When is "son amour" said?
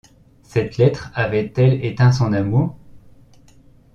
2.11-2.75